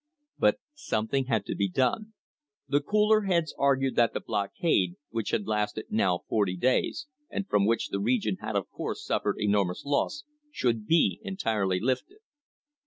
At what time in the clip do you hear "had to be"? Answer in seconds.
1.25-1.69